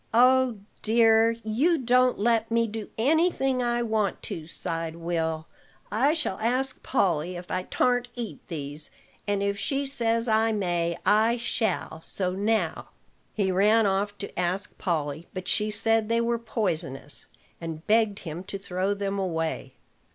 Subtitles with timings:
[0.15, 1.35] "Oh, dear!
[1.43, 5.45] you don't let me do any thing I want to," sighed Will.
[5.91, 8.89] "I shall ask Polly if I tarn't eat these;
[9.27, 12.87] and, if she says I may, I shall, so now."
[13.35, 17.27] He ran off to ask Polly; but she said they were poisonous,
[17.61, 19.75] and begged him to throw them away.